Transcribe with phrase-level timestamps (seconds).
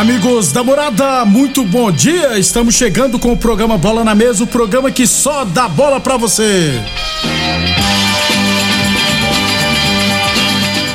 [0.00, 2.38] Amigos da morada, muito bom dia.
[2.38, 6.16] Estamos chegando com o programa Bola na Mesa o programa que só dá bola pra
[6.16, 6.72] você.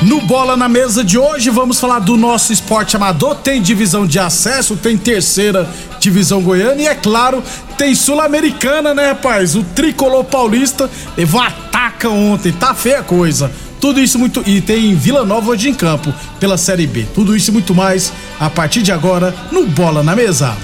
[0.02, 3.36] No Bola na Mesa de hoje, vamos falar do nosso esporte amador.
[3.36, 7.44] Tem divisão de acesso, tem terceira divisão goiana e, é claro,
[7.78, 9.54] tem sul-americana, né, rapaz?
[9.54, 13.52] O tricolor paulista levou ataca ontem, tá feia a coisa.
[13.80, 14.42] Tudo isso muito.
[14.46, 17.06] E tem Vila Nova hoje em campo pela Série B.
[17.14, 20.56] Tudo isso e muito mais a partir de agora no Bola na Mesa.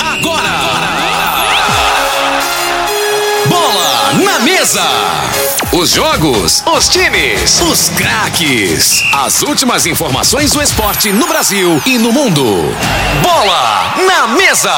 [0.00, 0.56] Agora!
[3.48, 4.82] Bola na Mesa!
[5.72, 9.02] Os jogos, os times, os craques.
[9.12, 12.44] As últimas informações do esporte no Brasil e no mundo.
[13.22, 14.74] Bola na Mesa!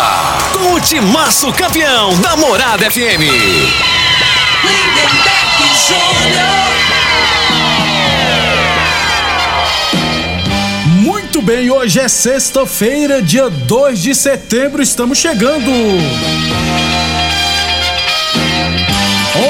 [0.53, 3.23] Com o timaço campeão da Morada FM.
[4.65, 6.88] Lindenberg Júnior.
[11.39, 15.71] Muito bem, hoje é sexta-feira, dia 2 de setembro, estamos chegando.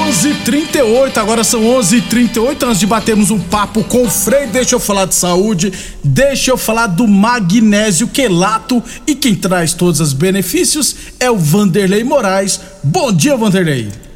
[0.06, 5.06] 11:38 agora são 11:38 antes de batermos um papo com o Frei, deixa eu falar
[5.06, 5.72] de saúde,
[6.04, 12.04] deixa eu falar do magnésio quelato e quem traz todos os benefícios é o Vanderlei
[12.04, 12.60] Moraes.
[12.84, 14.07] Bom dia, Vanderlei.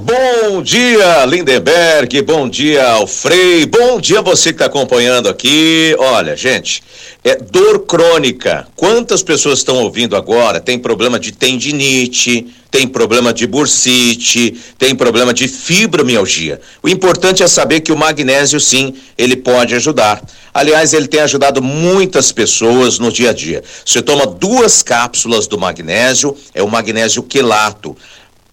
[0.00, 2.22] Bom dia, Lindenberg.
[2.22, 3.66] Bom dia ao Frei.
[3.66, 5.92] Bom dia você que está acompanhando aqui.
[5.98, 6.84] Olha, gente,
[7.24, 8.68] é dor crônica.
[8.76, 10.60] Quantas pessoas estão ouvindo agora?
[10.60, 16.60] Tem problema de tendinite, tem problema de bursite, tem problema de fibromialgia.
[16.80, 20.22] O importante é saber que o magnésio, sim, ele pode ajudar.
[20.54, 23.64] Aliás, ele tem ajudado muitas pessoas no dia a dia.
[23.84, 27.96] Você toma duas cápsulas do magnésio, é o magnésio quelato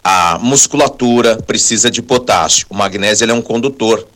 [0.07, 4.07] a musculatura precisa de potássio, o magnésio é um condutor.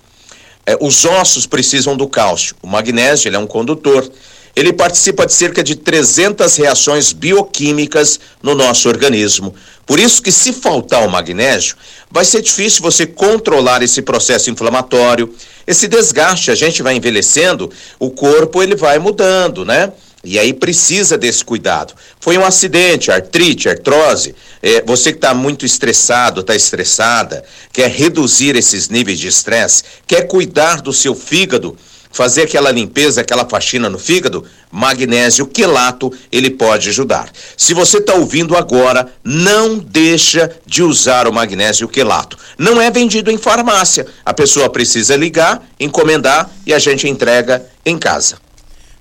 [0.64, 4.08] É, os ossos precisam do cálcio, o magnésio é um condutor.
[4.56, 9.56] Ele participa de cerca de 300 reações bioquímicas no nosso organismo.
[9.84, 11.76] Por isso que se faltar o magnésio,
[12.12, 15.34] vai ser difícil você controlar esse processo inflamatório,
[15.66, 19.92] esse desgaste, a gente vai envelhecendo, o corpo ele vai mudando, né?
[20.24, 21.94] E aí precisa desse cuidado.
[22.20, 24.36] Foi um acidente, artrite, artrose.
[24.62, 30.28] É, você que está muito estressado, está estressada, quer reduzir esses níveis de estresse, quer
[30.28, 31.78] cuidar do seu fígado,
[32.12, 37.30] fazer aquela limpeza, aquela faxina no fígado, magnésio quelato, ele pode ajudar.
[37.56, 42.38] Se você está ouvindo agora, não deixa de usar o magnésio quelato.
[42.58, 44.06] Não é vendido em farmácia.
[44.26, 48.49] A pessoa precisa ligar, encomendar e a gente entrega em casa.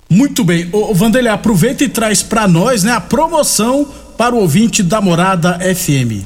[0.08, 0.68] Muito bem.
[0.72, 3.86] O Vanderlei, aproveita e traz para nós, né, a promoção
[4.16, 6.24] para o ouvinte da Morada FM.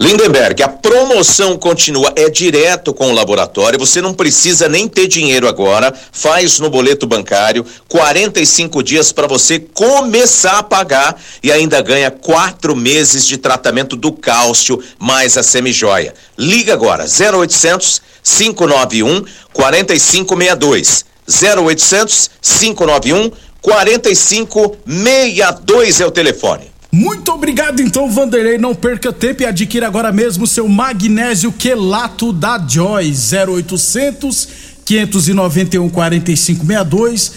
[0.00, 5.48] Lindenberg, a promoção continua, é direto com o laboratório, você não precisa nem ter dinheiro
[5.48, 12.12] agora, faz no boleto bancário, 45 dias para você começar a pagar e ainda ganha
[12.12, 16.14] quatro meses de tratamento do cálcio mais a semijoia.
[16.38, 21.07] Liga agora, 0800 591 4562.
[21.28, 23.30] 0800 591
[23.60, 26.70] 4562 é o telefone.
[26.90, 28.56] Muito obrigado então, Vanderlei.
[28.56, 34.48] Não perca tempo e adquira agora mesmo seu magnésio quelato da Joy 0800
[34.86, 37.32] 591 4562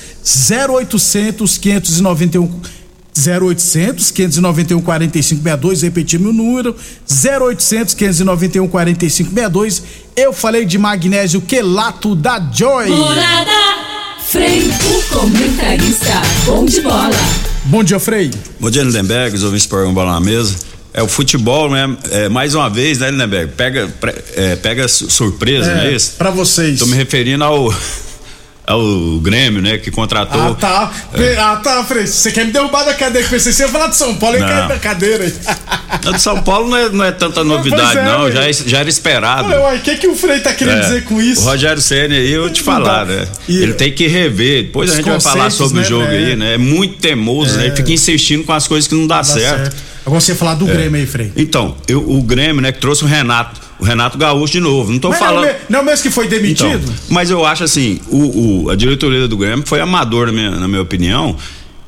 [0.49, 2.61] 0800 591
[3.17, 6.75] 0800 591 4562, repetindo o número
[7.09, 9.83] 0800 591 4562.
[10.15, 12.89] Eu falei de magnésio quelato da Joy.
[12.89, 13.81] Morada
[14.31, 17.09] Frei, o comentarista, bom de bola.
[17.65, 18.31] Bom dia, Frei.
[18.59, 20.55] Bom dia, Lindenberg, os ouvintes para bola na mesa.
[20.93, 21.97] É o futebol, né?
[22.11, 23.51] É, mais uma vez, né, Lindenberg?
[23.57, 23.93] Pega,
[24.35, 26.13] é, pega surpresa, é, não é isso?
[26.17, 26.79] Pra vocês.
[26.79, 27.73] Tô me referindo ao
[28.75, 30.51] o Grêmio, né, que contratou.
[30.51, 30.91] Ah, tá.
[31.13, 31.37] É.
[31.37, 32.07] Ah, tá, Frei.
[32.07, 34.39] Você quer me derrubar da cadeira que pensei, você ia falar de São Paulo e
[34.39, 35.31] cair da cadeira.
[36.03, 38.31] Não, de São Paulo não é, não é tanta novidade, é, não.
[38.31, 39.49] Já, já era esperado.
[39.49, 40.81] o que, que o Frei tá querendo é.
[40.81, 41.41] dizer com isso?
[41.41, 43.27] O Rogério Senna aí, eu te falar, né?
[43.47, 44.63] E, Ele tem que rever.
[44.63, 46.55] Depois a gente vai falar sobre né, o jogo aí, né?
[46.55, 47.65] É muito teimoso, né?
[47.67, 49.63] Ele fica insistindo com as coisas que não dá, dá certo.
[49.63, 49.75] certo.
[50.05, 51.31] Agora você ia falar do Grêmio aí, Frei.
[51.35, 54.91] Então, eu, o Grêmio, né, que trouxe o Renato o Renato Gaúcho de novo.
[54.91, 55.45] Não tô mas falando.
[55.45, 56.83] Não, não é o mesmo que foi demitido?
[56.83, 60.51] Então, mas eu acho assim, o, o, a diretoria do Grêmio foi amador, na minha,
[60.51, 61.35] na minha opinião,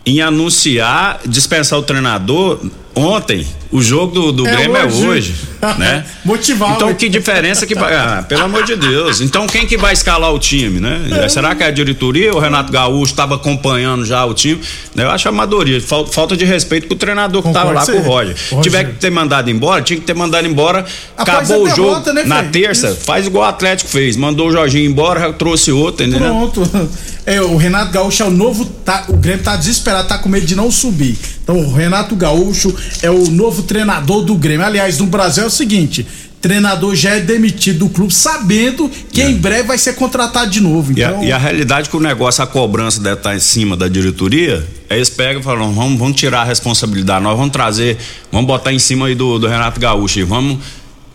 [0.04, 2.60] em anunciar, dispensar o treinador
[2.96, 3.46] ontem.
[3.74, 5.04] O jogo do, do é Grêmio é hoje.
[5.04, 5.36] é hoje,
[5.80, 6.06] né?
[6.24, 6.76] Motivar.
[6.76, 9.20] Então que diferença que vai, ah, pelo amor de Deus.
[9.20, 11.02] Então quem que vai escalar o time, né?
[11.24, 11.28] É.
[11.28, 14.62] Será que é a diretoria ou o Renato Gaúcho estava acompanhando já o time?
[14.96, 18.38] Eu acho amadoria, falta de respeito com o treinador que estava lá com o Roger.
[18.38, 20.86] Se tiver que ter mandado embora, tinha que ter mandado embora.
[21.18, 23.02] Após acabou o jogo né, na terça, Isso.
[23.02, 26.30] faz igual o Atlético fez, mandou o Jorginho embora, trouxe outro, entendeu?
[26.30, 26.70] Pronto.
[27.26, 30.46] É, o Renato Gaúcho é o novo, tá, o Grêmio tá desesperado, tá com medo
[30.46, 31.18] de não subir.
[31.42, 34.66] Então o Renato Gaúcho é o novo treinador do Grêmio.
[34.66, 36.06] Aliás, no Brasil é o seguinte:
[36.44, 39.30] treinador já é demitido do clube sabendo que é.
[39.30, 40.92] em breve vai ser contratado de novo.
[40.92, 41.24] Então...
[41.24, 43.88] E, a, e a realidade que o negócio, a cobrança deve estar em cima da
[43.88, 47.98] diretoria, eles pegam e falam, vamos, vamos tirar a responsabilidade, nós vamos trazer,
[48.32, 50.60] vamos botar em cima aí do, do Renato Gaúcho e vamos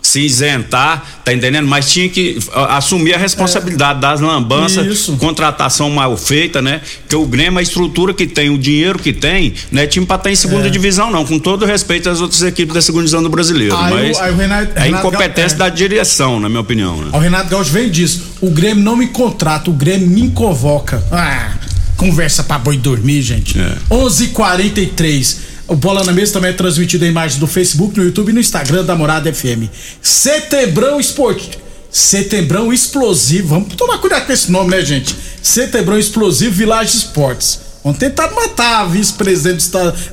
[0.09, 1.69] se isentar, tá entendendo?
[1.69, 2.39] Mas tinha que
[2.71, 4.01] assumir a responsabilidade é.
[4.01, 5.17] das lambanças, Isso.
[5.17, 6.81] contratação mal feita, né?
[7.09, 10.17] Que o Grêmio, a estrutura que tem, o dinheiro que tem, não é time pra
[10.17, 10.71] estar em segunda é.
[10.71, 11.25] divisão, não.
[11.27, 13.77] Com todo respeito às outras equipes da segunda divisão do brasileiro.
[13.77, 15.59] Aí mas aí Renato, é Renato incompetência é.
[15.59, 16.97] da direção, na minha opinião.
[16.97, 17.11] Né?
[17.13, 18.25] O Renato Gaúcho vem disso.
[18.41, 21.03] O Grêmio não me contrata, o Grêmio me convoca.
[21.13, 21.53] Ah,
[21.97, 23.59] conversa pra boi dormir, gente.
[23.59, 23.77] É.
[23.91, 28.33] 11:43 o Bola na Mesa também é transmitido em imagens do Facebook, no YouTube e
[28.33, 29.69] no Instagram da Morada FM.
[30.01, 31.59] Setembrão Esporte.
[31.91, 33.49] Setembrão Explosivo.
[33.49, 35.15] Vamos tomar cuidado com esse nome, né, gente?
[35.43, 37.61] Setembrão Explosivo Village Esportes.
[37.85, 39.69] Vamos tentar matar a vice-presidente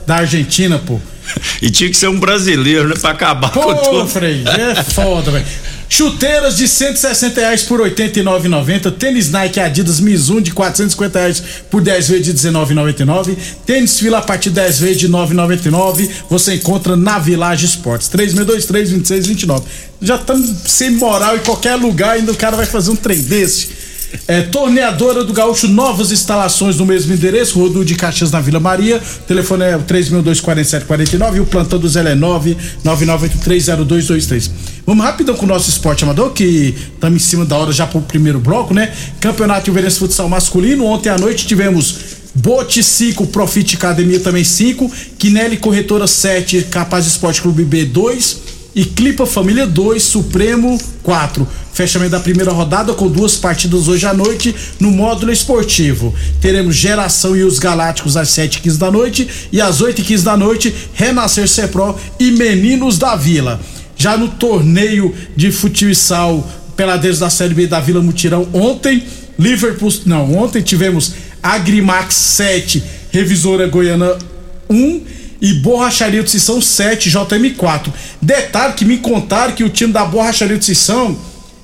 [0.05, 0.99] da Argentina, pô.
[1.61, 2.95] E tinha que ser um brasileiro, né?
[2.99, 4.07] Pra acabar pô, com tudo.
[4.07, 5.45] Frei, é foda, velho.
[5.87, 8.91] Chuteiras de 160 reais por 89,90.
[8.91, 13.37] Tênis Nike Adidas Mizuno de 450 reais por 10 vezes de 19,99.
[13.65, 16.09] Tênis Fila a partir de 10 vezes de 9,99.
[16.29, 18.07] Você encontra na Village Esportes.
[18.07, 19.65] 3623 2629.
[20.01, 23.94] Já estamos sem moral em qualquer lugar, ainda o cara vai fazer um trem desse.
[24.27, 28.97] É, torneadora do Gaúcho, novas instalações no mesmo endereço, Rodo de Caxias na Vila Maria.
[28.97, 34.49] O telefone é 3.24749 e o plantão do Zé é 999830223.
[34.85, 38.01] Vamos rapidão com o nosso esporte amador, que estamos em cima da hora já pro
[38.01, 38.91] primeiro bloco, né?
[39.19, 40.85] Campeonato Ilverense Futsal Masculino.
[40.85, 47.41] Ontem à noite tivemos Bote 5, Profit Academia também 5, Quinelli Corretora 7, Capaz Esporte
[47.41, 51.47] Clube B 2 e Clipa Família 2, Supremo 4.
[51.73, 56.13] Fechamento da primeira rodada com duas partidas hoje à noite no módulo esportivo.
[56.41, 61.47] Teremos Geração e os Galácticos às 7h15 da noite e às 8h15 da noite Renascer
[61.47, 63.61] Cepro e Meninos da Vila.
[63.95, 66.45] Já no torneio de futsal
[66.75, 69.03] peladeiros da Série B da Vila Mutirão ontem,
[69.39, 74.17] Liverpool, não, ontem tivemos Agrimax 7, Revisora Goiana
[74.69, 77.93] 1 e Borracharia de Sissão 7, JM4.
[78.19, 81.15] Detalhe que me contaram que o time da Borracharia de Sissão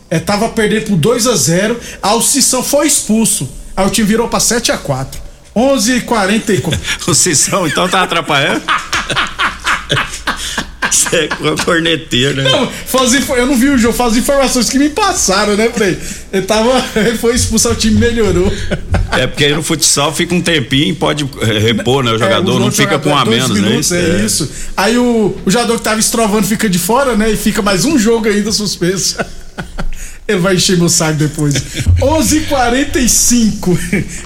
[0.08, 3.50] é, tava perdendo por 2 a 0 aí o Sissão foi expulso.
[3.76, 5.20] Aí o time virou pra 7 a 4
[5.56, 6.80] 11 e 44
[7.10, 8.62] O Sissão então tá atrapalhando?
[10.92, 12.52] Você é corneteiro, né?
[12.52, 15.98] Não, faz, eu não vi o jogo, faz informações que me passaram, né, Frei?
[16.34, 16.84] Ele tava.
[16.96, 18.52] Ele foi expulsar, o time melhorou.
[19.12, 22.12] É porque aí no futsal fica um tempinho e pode eh, repor, né?
[22.12, 23.70] O é, jogador é, não fica com a menos, né?
[23.70, 24.00] minutos, né?
[24.00, 24.50] É, é, isso.
[24.76, 27.32] Aí o, o jogador que tava estrovando fica de fora, né?
[27.32, 29.18] E fica mais um jogo ainda suspenso.
[30.32, 31.56] Ele vai encher meu saco depois.
[32.02, 33.78] 11:45.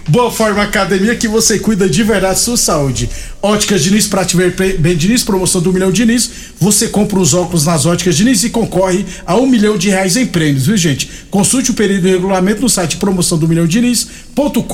[0.08, 3.10] Boa Forma Academia que você cuida de verdade sua saúde.
[3.42, 6.30] Óticas Diniz para te ver bem Diniz, promoção do milhão Diniz.
[6.60, 10.26] Você compra os óculos nas Óticas Diniz e concorre a um milhão de reais em
[10.26, 11.10] prêmios, viu gente?
[11.30, 14.66] Consulte o período e regulamento no site promoção do milhão Diniz.com.br.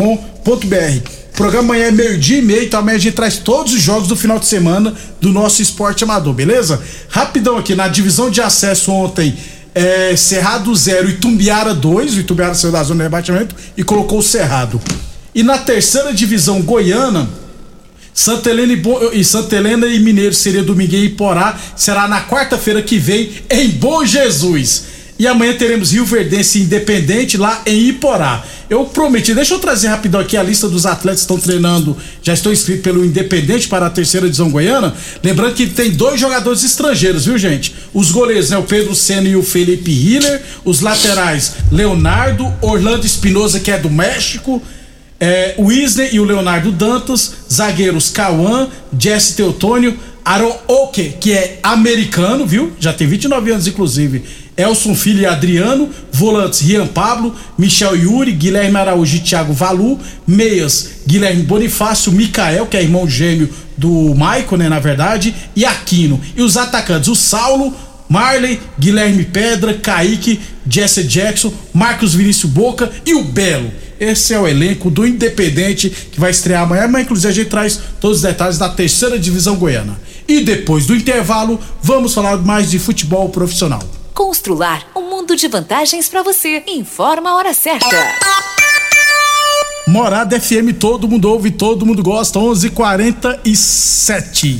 [1.33, 4.07] O programa amanhã é meio-dia e meio, então amanhã a gente traz todos os jogos
[4.07, 6.81] do final de semana do nosso esporte amador, beleza?
[7.09, 9.35] Rapidão aqui, na divisão de acesso ontem,
[9.73, 12.15] é, Cerrado 0 e Tumbiara 2.
[12.15, 14.81] O Itumbiara saiu da zona de rebatimento e colocou o Cerrado.
[15.33, 17.29] E na terceira divisão goiana,
[18.13, 18.99] Santa Helena e, Bo...
[19.13, 21.57] e Santa Helena e Mineiro seria domingo em Iporá.
[21.75, 24.83] Será na quarta-feira que vem em Bom Jesus.
[25.21, 28.43] E amanhã teremos Rio Verdense Independente lá em Iporá.
[28.67, 32.33] Eu prometi, deixa eu trazer rapidão aqui a lista dos atletas que estão treinando, já
[32.33, 34.95] estão inscritos pelo Independente para a terceira divisão goiana.
[35.23, 37.71] Lembrando que tem dois jogadores estrangeiros, viu, gente?
[37.93, 38.57] Os goleiros, né?
[38.57, 40.41] O Pedro Senna e o Felipe Hiller.
[40.65, 44.59] Os laterais, Leonardo, Orlando Espinosa, que é do México.
[45.19, 52.45] É, Isner e o Leonardo Dantas, zagueiros Cauã, Jesse Teutônio, Aaron Oke, que é americano,
[52.45, 52.71] viu?
[52.79, 54.23] Já tem 29 anos, inclusive.
[54.55, 61.01] Elson Filho e Adriano, volantes Rian Pablo, Michel Yuri, Guilherme Araújo e Thiago Valu, meias
[61.07, 66.21] Guilherme Bonifácio, Micael, que é irmão gêmeo do Maicon, né, na verdade, e Aquino.
[66.35, 67.73] E os atacantes, o Saulo,
[68.07, 73.71] Marley, Guilherme Pedra, Kaique, Jesse Jackson, Marcos Vinícius Boca e o Belo.
[73.99, 77.79] Esse é o elenco do Independente que vai estrear amanhã, mas inclusive a gente traz
[77.99, 79.97] todos os detalhes da terceira divisão goiana.
[80.27, 83.81] E depois do intervalo, vamos falar mais de futebol profissional.
[84.13, 86.63] Constrular um mundo de vantagens para você.
[86.67, 87.87] Informa a hora certa.
[89.87, 94.59] Morada FM, todo mundo ouve, todo mundo gosta, 11:47.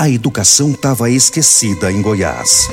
[0.00, 2.70] A educação estava esquecida em Goiás.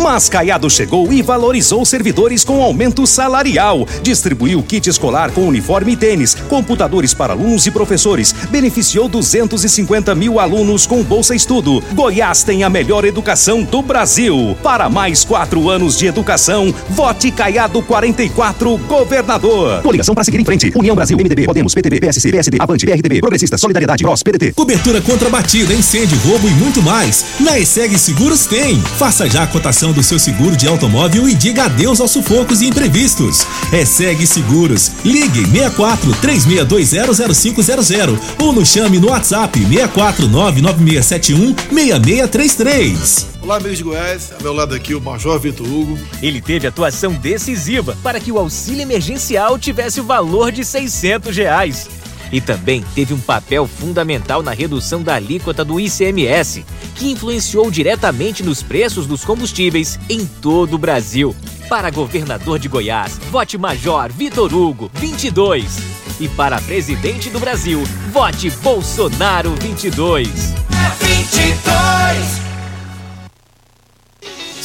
[0.00, 3.84] Mas Caiado chegou e valorizou servidores com aumento salarial.
[4.00, 8.32] Distribuiu kit escolar com uniforme e tênis, computadores para alunos e professores.
[8.48, 11.82] Beneficiou 250 mil alunos com Bolsa Estudo.
[11.94, 14.56] Goiás tem a melhor educação do Brasil.
[14.62, 19.82] Para mais quatro anos de educação, vote Caiado 44, governador.
[19.82, 20.72] Coligação para seguir em frente.
[20.76, 24.52] União Brasil, MDB, Podemos, PTB, PSC, PSD, Avante, PRTB, Progressista, Solidariedade, PROS, PDT.
[24.52, 27.24] Cobertura contra batida, incêndio, roubo e muito mais.
[27.40, 28.80] Na ESEG Seguros tem.
[28.98, 32.66] Faça já a cotação do seu seguro de automóvel e diga adeus aos sufocos e
[32.66, 33.46] imprevistos.
[33.72, 34.92] ESEG Seguros.
[35.04, 43.26] Ligue 64 36200500 ou nos chame no WhatsApp 64 99671 6633.
[43.40, 44.32] Olá, amigos de Goiás.
[44.32, 45.98] Ao meu lado aqui o Major Vitor Hugo.
[46.20, 51.88] Ele teve atuação decisiva para que o auxílio emergencial tivesse o valor de 600 reais.
[52.32, 58.42] E também teve um papel fundamental na redução da alíquota do ICMS, que influenciou diretamente
[58.42, 61.34] nos preços dos combustíveis em todo o Brasil.
[61.68, 65.78] Para governador de Goiás, vote Major Vitor Hugo, 22.
[66.20, 67.82] E para presidente do Brasil,
[68.12, 70.28] vote Bolsonaro, 22.
[70.28, 72.47] É 22.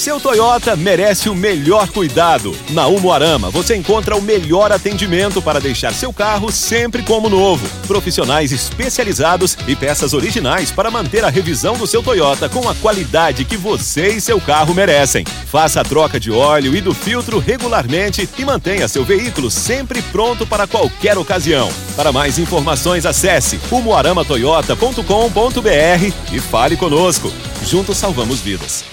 [0.04, 2.54] Seu Toyota merece o melhor cuidado.
[2.72, 7.66] Na Umuarama você encontra o melhor atendimento para deixar seu carro sempre como novo.
[7.88, 13.46] Profissionais especializados e peças originais para manter a revisão do seu Toyota com a qualidade
[13.46, 15.24] que você e seu carro merecem.
[15.46, 20.46] Faça a troca de óleo e do filtro regularmente e mantenha seu veículo sempre pronto
[20.46, 21.72] para qualquer ocasião.
[21.96, 27.32] Para mais informações, acesse umuaramatoyota.com.br e fale conosco.
[27.66, 28.93] Juntos salvamos vidas.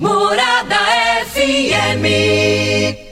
[0.00, 0.80] Morada
[1.26, 3.11] FM.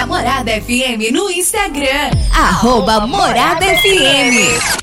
[0.00, 4.81] Morada FM no Instagram, arroba Morada FM.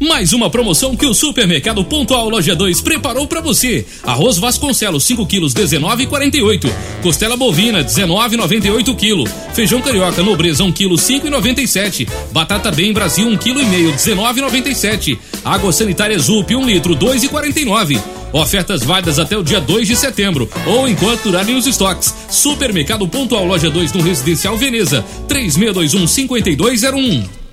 [0.00, 3.84] Mais uma promoção que o Supermercado Pontual Loja 2 preparou para você.
[4.04, 6.70] Arroz Vasconcelos 5 quilos 19,48.
[7.02, 9.30] Costela bovina 19,98 kg.
[9.52, 12.08] Feijão carioca nobreza 1 kg 5,97.
[12.30, 15.18] Batata bem Brasil 1 kg e meio 19,97.
[15.44, 18.00] Água sanitária Zup 1 litro 2,49.
[18.32, 22.14] Ofertas válidas até o dia 2 de setembro ou enquanto durarem os estoques.
[22.30, 27.43] Supermercado Pontual Loja 2 no Residencial Veneza 3621 5201.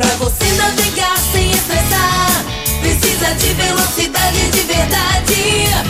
[0.00, 2.44] Pra você navegar sem estressar,
[2.80, 5.89] precisa de velocidade de verdade.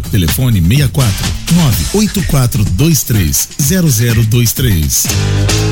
[0.00, 1.12] Telefone 64
[1.54, 5.71] 98423 0023.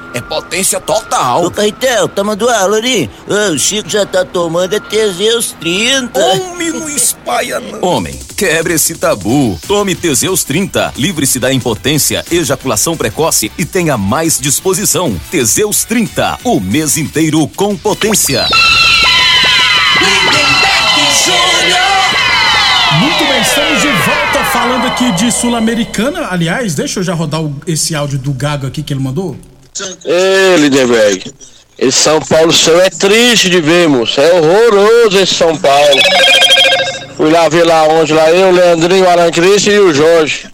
[0.13, 1.45] é potência total.
[1.45, 3.09] Ô, Caetel, tá mandando aula ali?
[3.27, 6.19] O Chico já tá tomando é Teseus 30.
[6.19, 7.81] Homem, não espalha não.
[7.81, 9.59] Homem, quebre esse tabu.
[9.67, 10.93] Tome Teseus 30.
[10.97, 15.19] Livre-se da impotência, ejaculação precoce e tenha mais disposição.
[15.29, 16.39] Teseus 30.
[16.43, 18.47] O mês inteiro com potência.
[22.99, 26.27] Muito bem, estamos de volta falando aqui de Sul-Americana.
[26.29, 29.37] Aliás, deixa eu já rodar esse áudio do Gago aqui que ele mandou.
[30.05, 31.33] Ei, Lindenberg.
[31.77, 34.19] Esse São Paulo seu é triste de ver, moço.
[34.19, 36.01] É horroroso esse São Paulo.
[37.17, 40.47] Fui lá ver lá onde, lá eu, o Leandrinho, o Alan Cristo e o Jorge.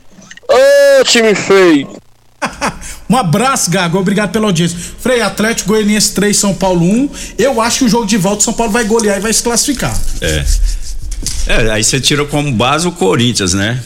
[0.49, 1.97] Ô, time feio.
[3.09, 3.97] Um abraço, Gago.
[3.97, 4.77] Obrigado pela audiência.
[4.99, 7.09] Frei, Atlético Goianiense 3, São Paulo 1.
[7.37, 9.97] Eu acho que o jogo de volta, São Paulo vai golear e vai se classificar.
[10.19, 10.45] É.
[11.47, 13.81] É, aí você tira como base o Corinthians, né?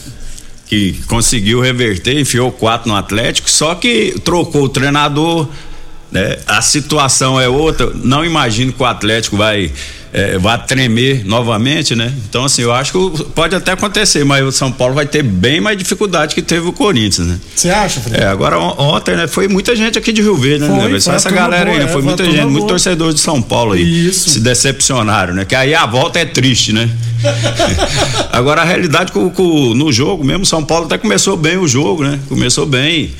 [0.72, 5.46] Que conseguiu reverter, enfiou quatro no Atlético, só que trocou o treinador,
[6.12, 6.36] né?
[6.46, 7.90] A situação é outra.
[8.04, 9.72] Não imagino que o Atlético vai,
[10.12, 12.12] é, vai tremer novamente, né?
[12.28, 15.58] Então, assim, eu acho que pode até acontecer, mas o São Paulo vai ter bem
[15.60, 17.40] mais dificuldade que teve o Corinthians, né?
[17.56, 18.20] Você acha, Frei?
[18.20, 19.26] É, agora on- ontem, né?
[19.26, 20.88] Foi muita gente aqui de Rio Verde, né?
[20.88, 21.90] Foi, Só essa galera boa, aí, né?
[21.90, 22.68] é, Foi muita gente, muito boa.
[22.68, 24.08] torcedor de São Paulo aí.
[24.08, 24.28] Isso.
[24.30, 25.44] Se decepcionaram, né?
[25.46, 26.90] Que aí a volta é triste, né?
[28.30, 32.02] Agora a realidade com, com- no jogo mesmo, São Paulo até começou bem o jogo,
[32.04, 32.18] né?
[32.28, 33.12] Começou bem,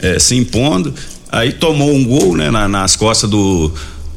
[0.00, 0.94] é, se impondo.
[1.30, 2.50] Aí tomou um gol, né?
[2.50, 3.72] na- nas costas do,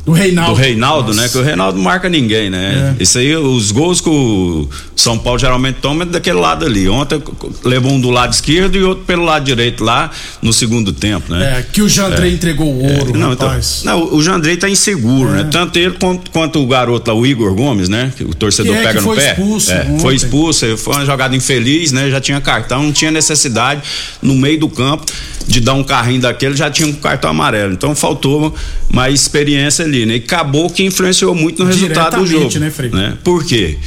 [0.09, 0.53] do Reinaldo.
[0.53, 1.29] Do Reinaldo, né?
[1.29, 2.95] Que o Reinaldo marca ninguém, né?
[2.99, 3.03] É.
[3.03, 6.89] Isso aí, os gols que o São Paulo geralmente toma é daquele lado ali.
[6.89, 7.21] Ontem
[7.63, 10.09] levou um do lado esquerdo e outro pelo lado direito lá
[10.41, 11.59] no segundo tempo, né?
[11.59, 13.81] É, que o Jandrei entregou o ouro, não, então, rapaz.
[13.83, 15.47] não, o Jandrei tá inseguro, né?
[15.51, 18.11] Tanto ele quanto, quanto o garoto lá, o Igor Gomes, né?
[18.15, 19.31] Que o torcedor Que é, pega que no pé.
[19.31, 22.09] expulso É, foi expulso, foi uma jogada infeliz, né?
[22.09, 23.81] Já tinha cartão, não tinha necessidade
[24.21, 25.05] no meio do campo
[25.47, 27.73] de dar um carrinho daquele, já tinha um cartão amarelo.
[27.73, 28.53] Então faltou
[28.91, 30.15] mais experiência ali, né?
[30.15, 32.59] E acabou que influenciou muito no resultado do jogo.
[32.59, 32.89] né, Frei?
[33.23, 33.77] Por quê?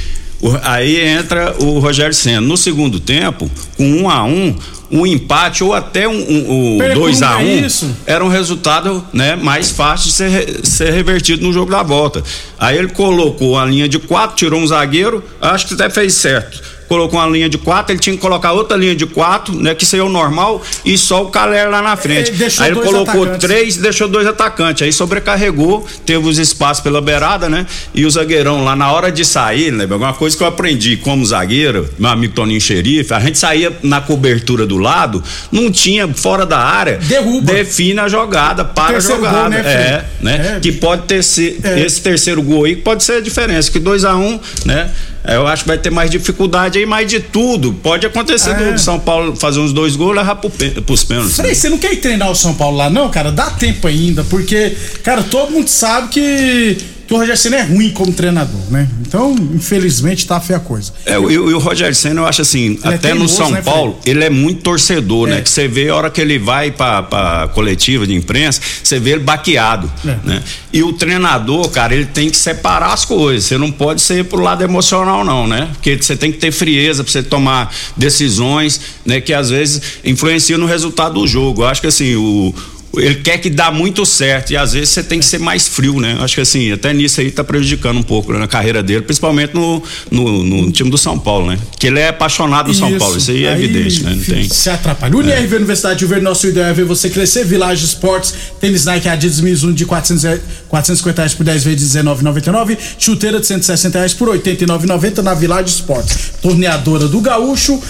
[0.40, 2.40] O- aí entra o Rogério Senna.
[2.40, 4.54] No segundo tempo, com um a um,
[4.90, 7.96] um empate ou até um, um, um Percurva 2 a 1 isso.
[8.06, 12.22] era um resultado né, mais fácil de ser, ser revertido no jogo da volta.
[12.58, 16.60] Aí ele colocou a linha de quatro, tirou um zagueiro, acho que até fez certo.
[16.88, 19.74] Colocou uma linha de quatro, ele tinha que colocar outra linha de quatro, né?
[19.74, 22.30] Que seria o normal, e só o Calera lá na frente.
[22.30, 23.38] Ele Aí ele colocou atacantes.
[23.48, 24.82] três e deixou dois atacantes.
[24.82, 27.66] Aí sobrecarregou, teve os espaços pela beirada, né?
[27.94, 29.84] E o zagueirão lá na hora de sair, né?
[29.90, 34.00] Alguma coisa que eu aprendi como zagueiro, meu amigo Toninho Xerife, a gente saía na
[34.00, 37.52] cobertura do lado, não tinha fora da área, Derruba.
[37.52, 39.40] define a jogada, para a jogada.
[39.40, 40.54] gol, né, é, né?
[40.56, 40.60] É.
[40.60, 41.80] Que pode ter se, É.
[41.80, 44.90] esse terceiro gol aí, que pode ser a diferença, que 2 a 1 um, né?
[45.24, 47.72] É, Eu acho que vai ter mais dificuldade aí, mais de tudo.
[47.74, 48.72] Pode acontecer É.
[48.72, 51.36] do São Paulo fazer uns dois gols e levar pro, pros pênaltis.
[51.36, 53.30] Frei, você não quer ir treinar o São Paulo lá, não, cara?
[53.30, 56.76] Dá tempo ainda, porque, cara, todo mundo sabe que,
[57.12, 58.88] que o Rogério Senna é ruim como treinador, né?
[59.06, 60.92] Então, infelizmente, tá feia a coisa.
[61.04, 63.60] É, e, o- Rogério Senna, eu acho assim, Ele é até no teimoso, São né,
[63.62, 63.64] Fred?
[63.76, 65.32] Paulo, ele é muito torcedor, É.
[65.34, 65.40] né?
[65.42, 69.10] Que você vê a hora que ele vai pra, pra coletiva de imprensa, você vê
[69.10, 70.16] ele baqueado, É.
[70.24, 70.42] né?
[70.72, 74.40] E o treinador, cara, ele tem que separar as coisas, você não pode ser pro
[74.40, 75.68] lado emocional não, né?
[75.74, 79.20] Porque você tem que ter frieza pra você tomar decisões, né?
[79.20, 81.62] Que às vezes influenciam no resultado do jogo.
[81.62, 82.54] Eu acho que assim, o
[82.96, 85.98] ele quer que dá muito certo e às vezes você tem que ser mais frio,
[86.00, 86.16] né?
[86.20, 89.54] Acho que assim, até nisso aí tá prejudicando um pouco né, na carreira dele, principalmente
[89.54, 91.58] no, no, no time do São Paulo, né?
[91.78, 94.14] Que ele é apaixonado do São Paulo, isso aí é evidente, né?
[94.14, 94.48] Não tem.
[94.48, 95.16] Se atrapalha.
[95.16, 97.44] UniRV Universidade de Uver, nosso ideal é ver você crescer.
[97.44, 101.98] Village Esportes, tênis Nike Adidas Mizuno de 400, reais- 450 reais por 10 vezes de
[101.98, 102.76] R$19,99.
[102.98, 106.32] Chuteira de 160 reais por R$ 89,90 na Village Esportes.
[106.40, 107.80] Torneadora do Gaúcho.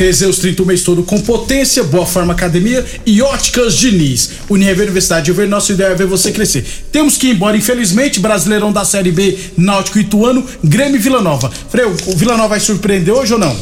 [0.00, 4.30] Teseus 30 o mês todo com potência, Boa Forma Academia e Óticas Diniz.
[4.48, 6.64] Univer Universidade de Uver, nosso ideal é ver você crescer.
[6.90, 11.52] Temos que ir embora, infelizmente, Brasileirão da Série B, Náutico Ituano, Grêmio e Vila Nova.
[11.68, 13.54] Freio, o Vila Nova vai surpreender hoje ou não?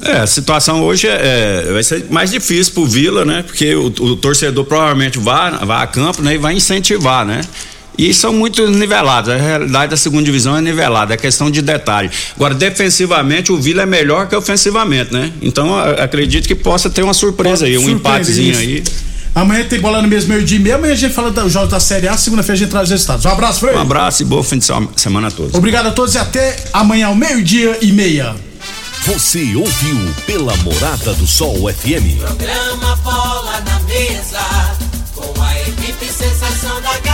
[0.00, 3.42] É, a situação hoje é, é- vai ser mais difícil pro Vila, né?
[3.42, 6.36] Porque o, o torcedor provavelmente vai, vai a campo, né?
[6.36, 7.40] E vai incentivar, né?
[7.96, 9.30] E são muito nivelados.
[9.30, 12.10] A realidade da segunda divisão é nivelada, é questão de detalhe.
[12.34, 15.32] Agora, defensivamente, o Vila é melhor que ofensivamente, né?
[15.40, 18.60] Então, acredito que possa ter uma surpresa aí, um empatezinho isso.
[18.60, 18.84] aí.
[19.34, 20.76] Amanhã tem bola no mesmo meio-dia e meia.
[20.76, 22.16] Amanhã a gente fala dos jogos da Série A.
[22.16, 23.24] Segunda-feira a gente traz os resultados.
[23.24, 23.74] Um abraço, Frei.
[23.74, 25.54] Um abraço e bom fim de sema- semana a todos.
[25.54, 28.34] Obrigado a todos e até amanhã ao meio-dia e meia.
[29.06, 32.16] Você ouviu pela Morada do Sol FM.
[32.20, 34.40] Programa Bola na Mesa,
[35.14, 37.13] com a equipe sensação da galera.